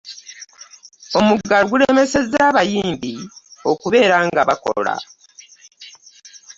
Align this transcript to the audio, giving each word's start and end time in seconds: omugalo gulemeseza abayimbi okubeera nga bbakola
omugalo 1.19 1.63
gulemeseza 1.71 2.37
abayimbi 2.49 3.13
okubeera 3.71 4.17
nga 4.27 4.41
bbakola 4.45 4.93